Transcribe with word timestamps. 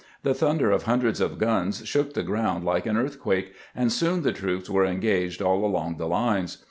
The 0.23 0.33
thunder 0.33 0.71
of 0.71 0.85
hundreds 0.85 1.21
of 1.21 1.37
guns 1.37 1.85
shook 1.87 2.15
the 2.15 2.23
ground 2.23 2.63
like 2.65 2.87
an 2.87 2.97
earthquake, 2.97 3.53
and 3.75 3.91
soon 3.93 4.23
the 4.23 4.33
troops 4.33 4.67
were 4.67 4.83
engaged 4.83 5.43
all 5.43 5.63
along 5.63 5.97
the 5.97 6.07
lines. 6.07 6.57